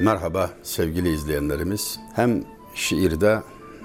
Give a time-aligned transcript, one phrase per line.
[0.00, 1.98] Merhaba sevgili izleyenlerimiz.
[2.14, 3.42] Hem şiirde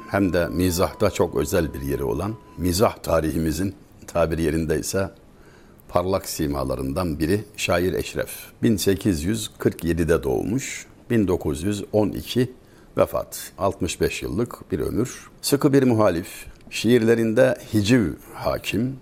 [0.10, 3.76] hem de mizahta çok özel bir yeri olan mizah tarihimizin
[4.08, 5.10] tabir yerindeyse
[5.90, 8.30] parlak simalarından biri şair Eşref.
[8.64, 12.52] 1847'de doğmuş, 1912
[12.98, 13.52] vefat.
[13.58, 15.30] 65 yıllık bir ömür.
[15.42, 16.46] Sıkı bir muhalif.
[16.70, 18.98] Şiirlerinde hiciv hakim.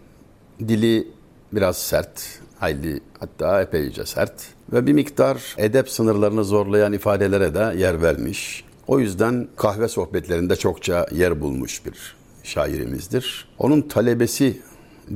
[0.60, 1.08] Dili
[1.54, 4.34] biraz sert, hayli hatta epeyce sert
[4.74, 8.64] ve bir miktar edep sınırlarını zorlayan ifadelere de yer vermiş.
[8.88, 13.48] O yüzden kahve sohbetlerinde çokça yer bulmuş bir şairimizdir.
[13.60, 14.62] Onun talebesi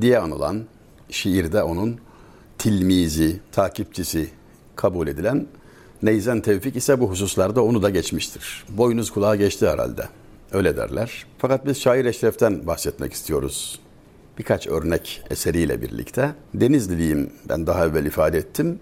[0.00, 0.64] diye anılan
[1.10, 1.98] şiirde onun
[2.58, 4.28] tilmizi, takipçisi
[4.76, 5.46] kabul edilen
[6.02, 8.64] Neyzen Tevfik ise bu hususlarda onu da geçmiştir.
[8.68, 10.08] Boynuz kulağa geçti herhalde.
[10.52, 11.26] Öyle derler.
[11.38, 13.80] Fakat biz şair Eşref'ten bahsetmek istiyoruz.
[14.38, 16.34] Birkaç örnek eseriyle birlikte.
[16.54, 18.78] Denizliliyim ben daha evvel ifade ettim.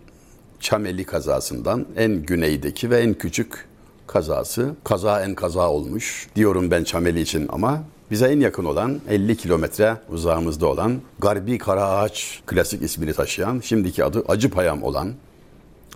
[0.60, 3.66] Çameli kazasından en güneydeki ve en küçük
[4.06, 4.74] kazası.
[4.84, 9.96] Kaza en kaza olmuş diyorum ben Çameli için ama bize en yakın olan 50 kilometre
[10.08, 15.12] uzağımızda olan Garbi Karaağaç klasik ismini taşıyan şimdiki adı Acıpayam olan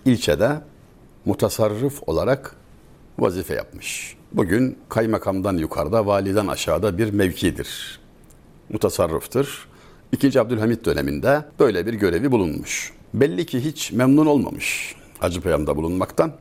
[0.05, 0.61] ilçede
[1.25, 2.55] mutasarrıf olarak
[3.19, 4.17] vazife yapmış.
[4.31, 7.99] Bugün kaymakamdan yukarıda, validen aşağıda bir mevkidir.
[8.69, 9.67] Mutasarrıftır.
[10.11, 12.93] İkinci Abdülhamit döneminde böyle bir görevi bulunmuş.
[13.13, 16.31] Belli ki hiç memnun olmamış Acıpayam'da bulunmaktan.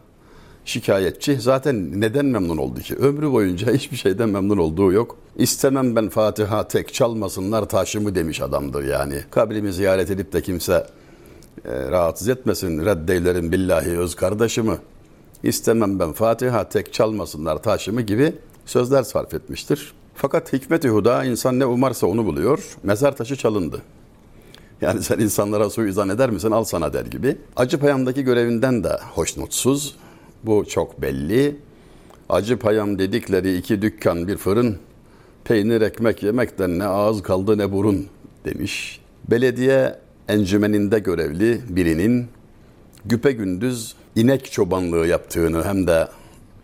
[0.64, 2.96] Şikayetçi zaten neden memnun oldu ki?
[2.96, 5.16] Ömrü boyunca hiçbir şeyden memnun olduğu yok.
[5.36, 9.20] İstemem ben Fatiha tek çalmasınlar taşımı demiş adamdır yani.
[9.30, 10.86] Kabrimi ziyaret edip de kimse
[11.64, 14.78] e, rahatsız etmesin reddeylerin billahi öz kardeşimi.
[15.42, 18.32] İstemem ben Fatiha tek çalmasınlar taşımı gibi
[18.66, 19.92] sözler sarf etmiştir.
[20.16, 22.76] Fakat hikmet-i huda insan ne umarsa onu buluyor.
[22.82, 23.82] Mezar taşı çalındı.
[24.80, 27.36] Yani sen insanlara suizan eder misin al sana der gibi.
[27.56, 29.96] Acı payamdaki görevinden de hoşnutsuz.
[30.44, 31.56] Bu çok belli.
[32.28, 34.76] Acı payam dedikleri iki dükkan bir fırın.
[35.44, 38.06] Peynir ekmek yemekten ne ağız kaldı ne burun
[38.44, 39.00] demiş.
[39.30, 42.26] Belediye encümeninde görevli birinin
[43.04, 46.08] güpe gündüz inek çobanlığı yaptığını hem de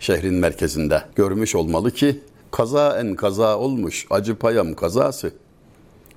[0.01, 2.21] şehrin merkezinde görmüş olmalı ki
[2.53, 5.33] kaza en kaza olmuş acı payam kazası.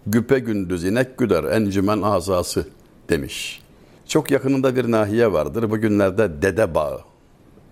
[0.07, 2.67] Güpe gündüz inek güder encümen azası
[3.09, 3.61] demiş.
[4.07, 5.71] Çok yakınında bir nahiye vardır.
[5.71, 7.01] Bugünlerde Dede Bağı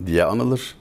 [0.06, 0.75] diye anılır.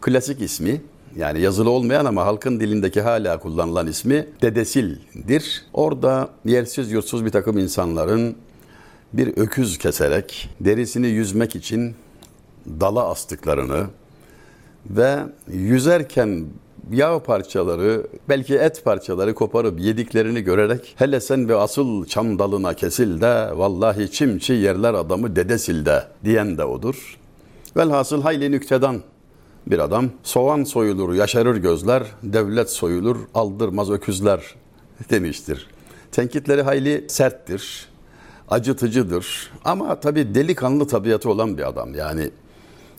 [0.00, 0.80] Klasik ismi
[1.16, 5.64] yani yazılı olmayan ama halkın dilindeki hala kullanılan ismi Dedesil'dir.
[5.72, 8.36] Orada yersiz yurtsuz bir takım insanların
[9.12, 11.94] bir öküz keserek derisini yüzmek için
[12.66, 13.86] dala astıklarını
[14.90, 15.16] ve
[15.48, 16.46] yüzerken
[16.90, 23.20] yağ parçaları, belki et parçaları koparıp yediklerini görerek hele sen ve asıl çam dalına kesil
[23.20, 27.18] de vallahi çimçi yerler adamı dedesil de diyen de odur.
[27.76, 29.02] Velhasıl hayli nüktedan
[29.66, 30.10] bir adam.
[30.22, 34.54] Soğan soyulur, yaşarır gözler, devlet soyulur, aldırmaz öküzler
[35.10, 35.66] demiştir.
[36.12, 37.88] Tenkitleri hayli serttir,
[38.48, 41.94] acıtıcıdır ama tabii delikanlı tabiatı olan bir adam.
[41.94, 42.30] Yani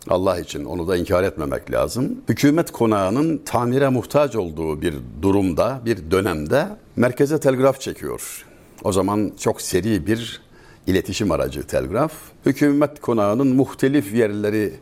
[0.10, 2.22] Allah için onu da inkar etmemek lazım.
[2.30, 8.46] Hükümet konağının tamire muhtaç olduğu bir durumda, bir dönemde merkeze telgraf çekiyor.
[8.84, 10.42] O zaman çok seri bir
[10.88, 12.12] iletişim aracı telgraf.
[12.46, 14.74] Hükümet konağının muhtelif yerleri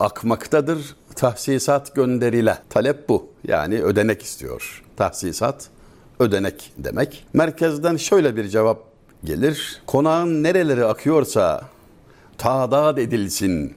[0.00, 0.96] akmaktadır.
[1.14, 2.58] Tahsisat gönderile.
[2.70, 3.26] Talep bu.
[3.48, 4.82] Yani ödenek istiyor.
[4.96, 5.70] Tahsisat
[6.18, 7.26] ödenek demek.
[7.32, 8.78] Merkezden şöyle bir cevap
[9.24, 9.82] gelir.
[9.86, 11.62] Konağın nereleri akıyorsa
[12.38, 13.74] tadat edilsin.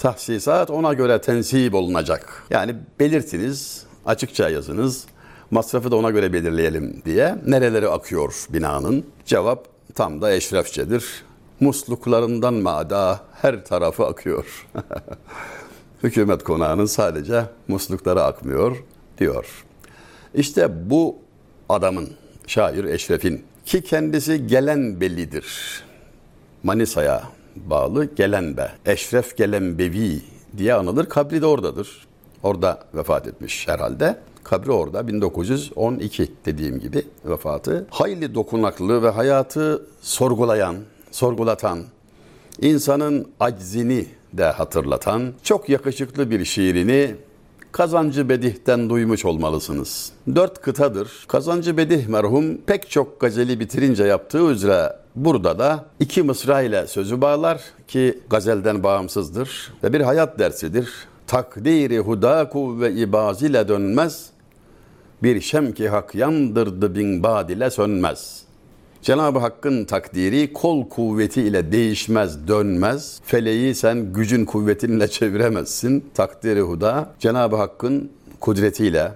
[0.00, 2.42] Tahsisat ona göre tensip olunacak.
[2.50, 5.04] Yani belirtiniz, açıkça yazınız.
[5.50, 7.36] Masrafı da ona göre belirleyelim diye.
[7.46, 9.06] Nereleri akıyor binanın?
[9.26, 11.04] Cevap tam da eşrefçedir.
[11.60, 14.66] Musluklarından mada her tarafı akıyor.
[16.02, 18.76] Hükümet konağının sadece muslukları akmıyor
[19.18, 19.64] diyor.
[20.34, 21.18] İşte bu
[21.68, 22.10] adamın,
[22.46, 25.82] şair Eşref'in ki kendisi gelen bellidir.
[26.62, 27.22] Manisa'ya
[27.66, 28.70] bağlı Gelenbe.
[28.86, 30.20] Eşref Gelenbevi
[30.56, 31.06] diye anılır.
[31.06, 32.06] Kabri de oradadır.
[32.42, 34.16] Orada vefat etmiş herhalde.
[34.44, 37.86] Kabri orada 1912 dediğim gibi vefatı.
[37.90, 40.76] Hayli dokunaklı ve hayatı sorgulayan,
[41.10, 41.78] sorgulatan,
[42.60, 47.14] insanın aczini de hatırlatan çok yakışıklı bir şiirini
[47.72, 50.12] Kazancı Bedih'ten duymuş olmalısınız.
[50.34, 51.24] Dört kıtadır.
[51.28, 57.20] Kazancı Bedih merhum pek çok gazeli bitirince yaptığı üzere burada da iki mısra ile sözü
[57.20, 60.88] bağlar ki gazelden bağımsızdır ve bir hayat dersidir.
[61.26, 64.30] Takdiri hudaku ve ibaz ile dönmez,
[65.22, 68.44] bir şem ki hak yandırdı bin bad ile sönmez.
[69.02, 73.20] Cenab-ı Hakk'ın takdiri kol kuvveti ile değişmez, dönmez.
[73.24, 76.04] Feleği sen gücün kuvvetinle çeviremezsin.
[76.14, 78.10] Takdiri huda Cenab-ı Hakk'ın
[78.40, 79.12] kudretiyle,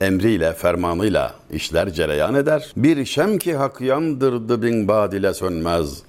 [0.00, 2.72] emriyle, fermanıyla işler cereyan eder.
[2.76, 6.02] Bir şem ki hak yandırdı bin badile sönmez.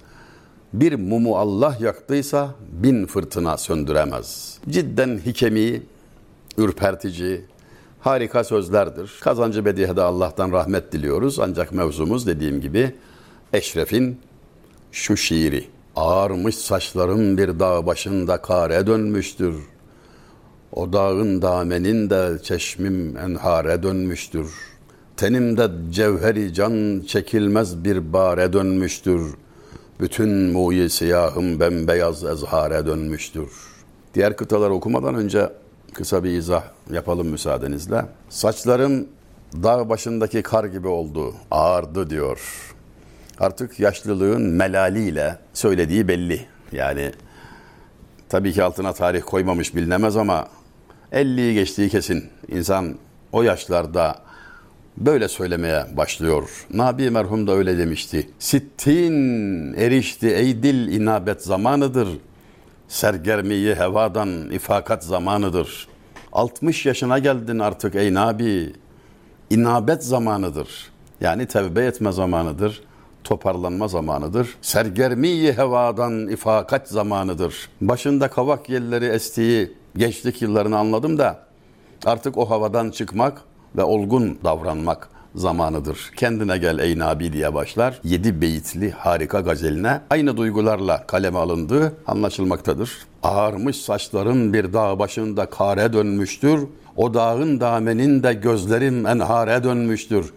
[0.73, 4.59] Bir mumu Allah yaktıysa bin fırtına söndüremez.
[4.69, 5.81] Cidden hikemi,
[6.57, 7.41] ürpertici,
[7.99, 9.11] harika sözlerdir.
[9.21, 11.39] Kazancı Bedihe'de Allah'tan rahmet diliyoruz.
[11.39, 12.95] Ancak mevzumuz dediğim gibi
[13.53, 14.19] Eşref'in
[14.91, 15.65] şu şiiri.
[15.95, 19.55] Ağarmış saçların bir dağ başında kare dönmüştür.
[20.71, 24.47] O dağın damenin de çeşmim enhare dönmüştür.
[25.17, 29.33] Tenimde cevheri can çekilmez bir bare dönmüştür.
[29.99, 33.49] Bütün muyi siyahım bembeyaz ezhare dönmüştür.
[34.13, 35.49] Diğer kıtaları okumadan önce
[35.93, 38.05] kısa bir izah yapalım müsaadenizle.
[38.29, 39.07] Saçlarım
[39.53, 42.73] dağ başındaki kar gibi oldu, ağardı diyor.
[43.39, 46.45] Artık yaşlılığın melaliyle söylediği belli.
[46.71, 47.11] Yani
[48.29, 50.47] tabii ki altına tarih koymamış bilinemez ama
[51.13, 52.25] 50'yi geçtiği kesin.
[52.47, 52.95] İnsan
[53.31, 54.15] o yaşlarda
[54.97, 56.65] böyle söylemeye başlıyor.
[56.73, 58.29] Nabi merhum da öyle demişti.
[58.39, 62.09] Sittin erişti ey dil inabet zamanıdır.
[62.87, 65.87] Sergermiyi hevadan ifakat zamanıdır.
[66.33, 68.73] 60 yaşına geldin artık ey Nabi.
[69.49, 70.69] İnabet zamanıdır.
[71.21, 72.81] Yani tevbe etme zamanıdır.
[73.23, 74.55] Toparlanma zamanıdır.
[74.61, 77.69] Sergermiyi hevadan ifakat zamanıdır.
[77.81, 81.39] Başında kavak yelleri estiği gençlik yıllarını anladım da
[82.05, 83.41] artık o havadan çıkmak
[83.77, 86.11] ve olgun davranmak zamanıdır.
[86.15, 87.99] Kendine gel ey Nabi diye başlar.
[88.03, 92.91] Yedi beyitli harika gazeline aynı duygularla kaleme alındığı anlaşılmaktadır.
[93.23, 96.59] Ağarmış saçların bir dağ başında kare dönmüştür.
[96.95, 100.33] O dağın dameninde gözlerim enhare dönmüştür.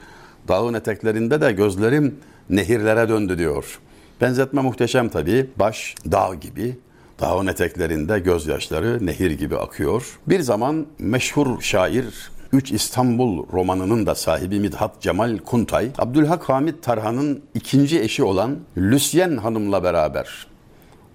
[0.48, 2.18] Dağın eteklerinde de gözlerim
[2.50, 3.80] nehirlere döndü diyor.
[4.20, 5.50] Benzetme muhteşem tabii.
[5.56, 6.78] Baş dağ gibi,
[7.20, 10.18] dağın eteklerinde gözyaşları nehir gibi akıyor.
[10.26, 17.42] Bir zaman meşhur şair Üç İstanbul romanının da sahibi Midhat Cemal Kuntay, Abdülhak Hamit Tarhan'ın
[17.54, 20.46] ikinci eşi olan Lüsyen Hanım'la beraber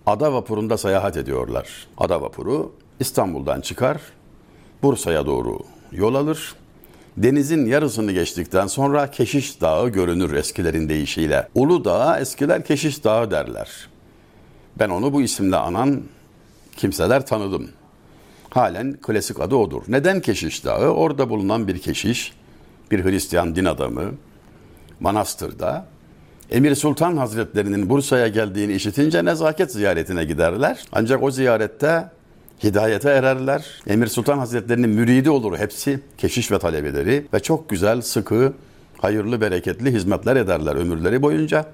[0.05, 1.87] ada vapurunda seyahat ediyorlar.
[1.97, 3.97] Ada vapuru İstanbul'dan çıkar,
[4.83, 5.59] Bursa'ya doğru
[5.91, 6.55] yol alır.
[7.17, 11.47] Denizin yarısını geçtikten sonra Keşiş Dağı görünür eskilerin deyişiyle.
[11.55, 13.89] Ulu Dağı eskiler Keşiş Dağı derler.
[14.79, 16.01] Ben onu bu isimle anan
[16.77, 17.69] kimseler tanıdım.
[18.49, 19.81] Halen klasik adı odur.
[19.87, 20.89] Neden Keşiş Dağı?
[20.89, 22.33] Orada bulunan bir keşiş,
[22.91, 24.03] bir Hristiyan din adamı,
[24.99, 25.85] manastırda
[26.51, 30.85] Emir Sultan Hazretlerinin Bursa'ya geldiğini işitince nezaket ziyaretine giderler.
[30.91, 32.09] Ancak o ziyarette
[32.63, 33.65] hidayete ererler.
[33.87, 38.53] Emir Sultan Hazretlerinin müridi olur hepsi, keşiş ve talebeleri ve çok güzel, sıkı,
[38.97, 41.65] hayırlı, bereketli hizmetler ederler ömürleri boyunca.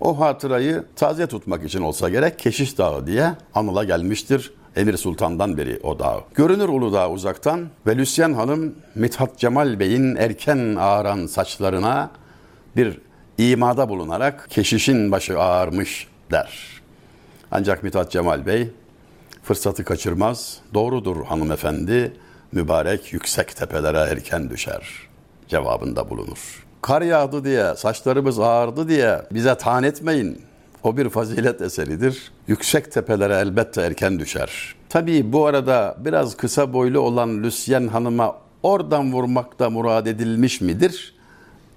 [0.00, 4.52] O hatırayı taze tutmak için olsa gerek Keşiş Dağı diye anıla gelmiştir.
[4.76, 6.20] Emir Sultan'dan beri o dağ.
[6.34, 12.10] Görünür Uludağ uzaktan ve Lüsyen Hanım Mithat Cemal Bey'in erken ağaran saçlarına
[12.76, 12.98] bir
[13.38, 16.80] imada bulunarak keşişin başı ağarmış der.
[17.50, 18.70] Ancak Mithat Cemal Bey
[19.42, 20.58] fırsatı kaçırmaz.
[20.74, 22.12] Doğrudur hanımefendi,
[22.52, 24.88] mübarek yüksek tepelere erken düşer
[25.48, 26.66] cevabında bulunur.
[26.82, 30.42] Kar yağdı diye, saçlarımız ağardı diye bize taan etmeyin.
[30.82, 32.32] O bir fazilet eseridir.
[32.48, 34.74] Yüksek tepelere elbette erken düşer.
[34.88, 41.14] Tabii bu arada biraz kısa boylu olan Lüsyen Hanım'a oradan vurmak da murad edilmiş midir?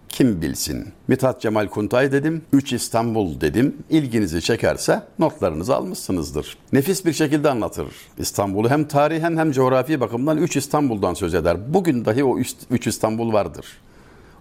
[0.09, 0.87] Kim bilsin.
[1.07, 3.77] Mithat Cemal Kuntay dedim, 3 İstanbul dedim.
[3.89, 6.57] İlginizi çekerse notlarınızı almışsınızdır.
[6.73, 7.87] Nefis bir şekilde anlatır
[8.17, 8.69] İstanbul'u.
[8.69, 11.73] Hem tarihen hem coğrafi bakımdan 3 İstanbul'dan söz eder.
[11.73, 12.39] Bugün dahi o
[12.69, 13.65] 3 İstanbul vardır.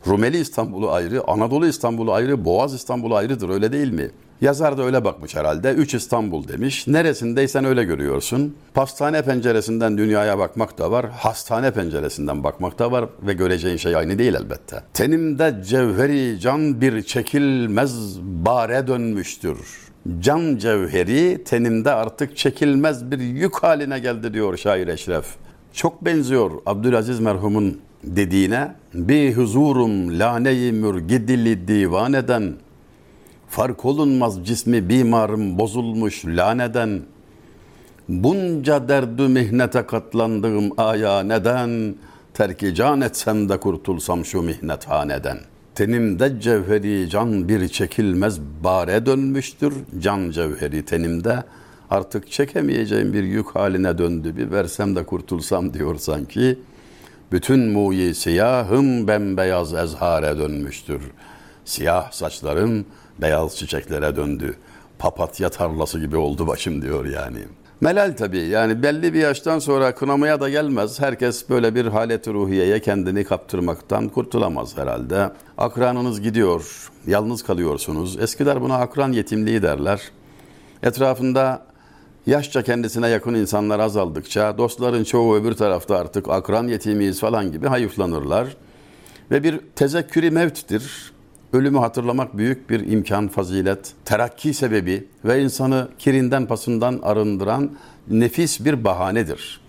[0.07, 4.11] Rumeli İstanbul'u ayrı, Anadolu İstanbul'u ayrı, Boğaz İstanbul'u ayrıdır öyle değil mi?
[4.41, 5.71] Yazar da öyle bakmış herhalde.
[5.73, 6.87] Üç İstanbul demiş.
[6.87, 8.57] Neresindeysen öyle görüyorsun.
[8.75, 11.07] Pastane penceresinden dünyaya bakmak da var.
[11.11, 13.05] Hastane penceresinden bakmak da var.
[13.23, 14.83] Ve göreceğin şey aynı değil elbette.
[14.95, 19.59] Tenimde cevheri can bir çekilmez bare dönmüştür.
[20.21, 25.27] Can cevheri tenimde artık çekilmez bir yük haline geldi diyor şair Eşref.
[25.73, 28.75] Çok benziyor Abdülaziz merhumun dediğine.
[28.95, 32.55] Bir huzurum lane-i mürgidili divaneden
[33.55, 37.01] Fark olunmaz cismi bimarım bozulmuş laneden.
[38.09, 41.95] Bunca derdü mihnete katlandığım aya neden?
[42.35, 45.39] Terki can etsem de kurtulsam şu mihnethaneden.
[45.75, 49.75] Tenimde cevheri can bir çekilmez bare dönmüştür.
[49.99, 51.45] Can cevheri tenimde
[51.91, 54.37] artık çekemeyeceğim bir yük haline döndü.
[54.37, 56.59] Bir versem de kurtulsam diyor sanki.
[57.33, 61.03] Bütün muyi siyahım bembeyaz ezhare dönmüştür.
[61.65, 62.87] Siyah saçlarım
[63.19, 64.57] Beyaz çiçeklere döndü.
[64.99, 67.39] Papatya tarlası gibi oldu başım diyor yani.
[67.81, 71.01] Melal tabii yani belli bir yaştan sonra kınamaya da gelmez.
[71.01, 75.31] Herkes böyle bir halet ruhiyeye kendini kaptırmaktan kurtulamaz herhalde.
[75.59, 78.19] Akranınız gidiyor, yalnız kalıyorsunuz.
[78.21, 80.01] Eskiler buna akran yetimliği derler.
[80.83, 81.67] Etrafında
[82.27, 88.57] yaşça kendisine yakın insanlar azaldıkça dostların çoğu öbür tarafta artık akran yetimiyiz falan gibi hayıflanırlar.
[89.31, 91.15] Ve bir tezekkürü mevttir.
[91.53, 97.71] Ölümü hatırlamak büyük bir imkan, fazilet, terakki sebebi ve insanı kirinden pasından arındıran
[98.11, 99.61] nefis bir bahanedir.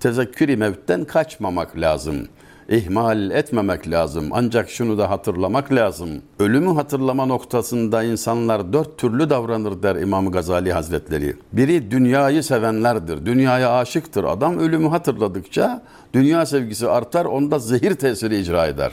[0.00, 2.28] Tezekkür-i mevtten kaçmamak lazım.
[2.68, 4.28] İhmal etmemek lazım.
[4.32, 6.08] Ancak şunu da hatırlamak lazım.
[6.38, 11.36] Ölümü hatırlama noktasında insanlar dört türlü davranır der İmam Gazali Hazretleri.
[11.52, 13.26] Biri dünyayı sevenlerdir.
[13.26, 14.24] Dünyaya aşıktır.
[14.24, 15.82] Adam ölümü hatırladıkça
[16.14, 17.24] dünya sevgisi artar.
[17.24, 18.92] Onda zehir tesiri icra eder.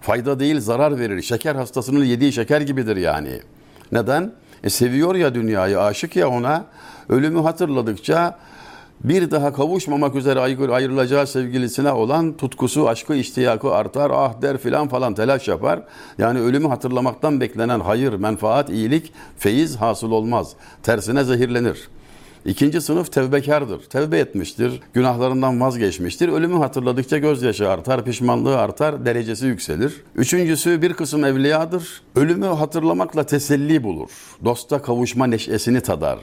[0.00, 1.22] Fayda değil zarar verir.
[1.22, 3.40] Şeker hastasının yediği şeker gibidir yani.
[3.92, 4.32] Neden?
[4.64, 6.64] E seviyor ya dünyayı, aşık ya ona.
[7.08, 8.38] Ölümü hatırladıkça
[9.04, 14.10] bir daha kavuşmamak üzere ayrılacağı sevgilisine olan tutkusu, aşkı, iştiyakı artar.
[14.14, 15.82] Ah der filan falan telaş yapar.
[16.18, 20.52] Yani ölümü hatırlamaktan beklenen hayır, menfaat, iyilik, feyiz hasıl olmaz.
[20.82, 21.88] Tersine zehirlenir.
[22.46, 23.80] İkinci sınıf tevbekardır.
[23.80, 24.80] Tevbe etmiştir.
[24.94, 26.28] Günahlarından vazgeçmiştir.
[26.28, 30.02] Ölümü hatırladıkça gözyaşı artar, pişmanlığı artar, derecesi yükselir.
[30.16, 32.02] Üçüncüsü bir kısım evliyadır.
[32.16, 34.10] Ölümü hatırlamakla teselli bulur.
[34.44, 36.18] Dosta kavuşma neşesini tadar.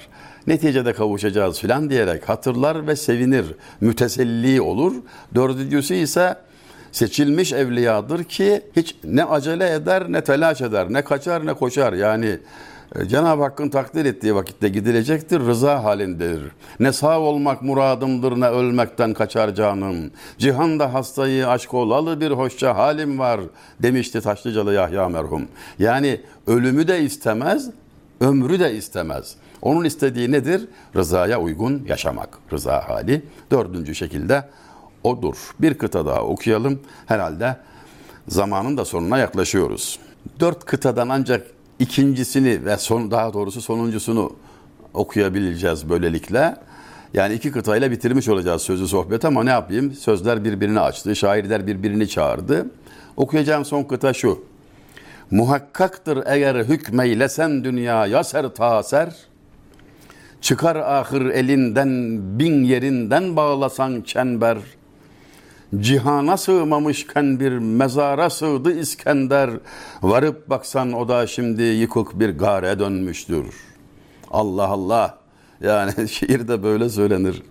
[0.48, 3.46] Neticede kavuşacağız filan diyerek hatırlar ve sevinir.
[3.82, 4.94] Müteselli olur.
[5.36, 6.36] Dördüncüsü ise
[6.92, 11.94] seçilmiş evliyadır ki hiç ne acele eder ne telaş eder, ne kaçar ne koşar.
[11.94, 12.40] Yani
[13.02, 16.52] Cenab-ı Hakk'ın takdir ettiği vakitte gidilecektir, rıza halindedir.
[16.80, 20.12] Ne sağ olmak muradımdır ne ölmekten kaçar canım.
[20.38, 23.40] Cihanda hastayı aşk olalı bir hoşça halim var
[23.80, 25.48] demişti Taşlıcalı Yahya merhum.
[25.80, 27.70] Yani ölümü de istemez,
[28.22, 29.36] ömrü de istemez.
[29.62, 30.68] Onun istediği nedir?
[30.96, 32.40] Rızaya uygun yaşamak.
[32.52, 33.22] Rıza hali.
[33.52, 34.50] Dördüncü şekilde
[35.04, 35.36] odur.
[35.60, 36.80] Bir kıta daha okuyalım.
[37.06, 37.58] Herhalde
[38.28, 40.00] zamanın da sonuna yaklaşıyoruz.
[40.40, 41.48] Dört kıtadan ancak
[41.84, 44.36] ikincisini ve son daha doğrusu sonuncusunu
[44.94, 46.56] okuyabileceğiz böylelikle.
[47.14, 49.94] Yani iki kıtayla bitirmiş olacağız sözü sohbet ama ne yapayım?
[49.94, 52.68] Sözler birbirini açtı, şairler birbirini çağırdı.
[53.18, 54.44] Okuyacağım son kıta şu.
[55.32, 59.14] Muhakkaktır eğer hükmeylesen dünya yaser taser.
[60.42, 64.58] Çıkar ahır elinden bin yerinden bağlasan çember.
[65.80, 69.50] Cihana sığmamışken bir mezara sığdı İskender.
[70.02, 73.46] Varıp baksan o da şimdi yıkık bir gare dönmüştür.
[74.32, 75.18] Allah Allah.
[75.62, 77.44] Yani şiirde böyle söylenir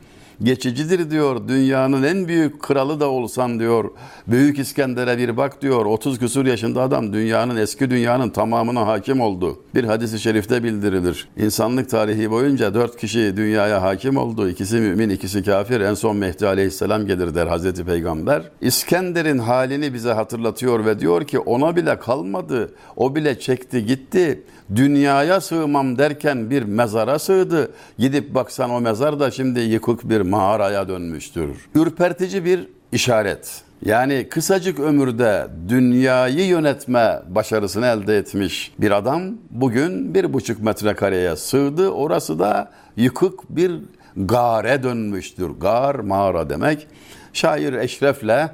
[0.43, 1.49] geçicidir diyor.
[1.49, 3.91] Dünyanın en büyük kralı da olsan diyor.
[4.27, 5.87] Büyük İskender'e bir bak diyor.
[5.87, 9.63] 30 küsur yaşında adam dünyanın eski dünyanın tamamına hakim oldu.
[9.75, 11.29] Bir hadisi şerifte bildirilir.
[11.37, 14.49] İnsanlık tarihi boyunca dört kişi dünyaya hakim oldu.
[14.49, 15.81] İkisi mümin, ikisi kafir.
[15.81, 18.43] En son Mehdi Aleyhisselam gelir der Hazreti Peygamber.
[18.61, 22.75] İskender'in halini bize hatırlatıyor ve diyor ki ona bile kalmadı.
[22.97, 24.43] O bile çekti gitti.
[24.77, 27.73] Dünyaya sığmam derken bir mezara sığdı.
[27.99, 31.49] Gidip baksan o mezar da şimdi yıkık bir mağaraya dönmüştür.
[31.75, 33.63] Ürpertici bir işaret.
[33.85, 41.89] Yani kısacık ömürde dünyayı yönetme başarısını elde etmiş bir adam bugün bir buçuk metrekareye sığdı.
[41.89, 43.73] Orası da yıkık bir
[44.17, 45.51] gare dönmüştür.
[45.61, 46.87] Gar, mağara demek.
[47.33, 48.51] Şair Eşref'le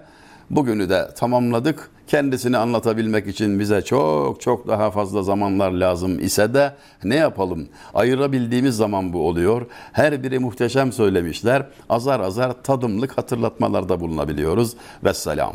[0.50, 6.74] bugünü de tamamladık kendisini anlatabilmek için bize çok çok daha fazla zamanlar lazım ise de
[7.04, 7.68] ne yapalım?
[7.94, 9.66] Ayırabildiğimiz zaman bu oluyor.
[9.92, 11.66] Her biri muhteşem söylemişler.
[11.88, 14.74] Azar azar tadımlık hatırlatmalarda bulunabiliyoruz.
[15.04, 15.52] Vesselam.